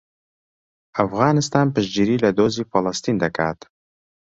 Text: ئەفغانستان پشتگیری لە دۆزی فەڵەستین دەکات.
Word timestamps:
ئەفغانستان 0.97 1.65
پشتگیری 1.73 2.21
لە 2.23 2.29
دۆزی 2.37 2.67
فەڵەستین 2.71 3.15
دەکات. 3.23 3.59